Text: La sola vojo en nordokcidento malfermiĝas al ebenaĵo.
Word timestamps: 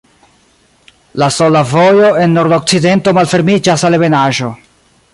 La 1.21 1.27
sola 1.35 1.61
vojo 1.75 2.09
en 2.23 2.33
nordokcidento 2.39 3.15
malfermiĝas 3.21 3.89
al 3.91 4.01
ebenaĵo. 4.03 4.53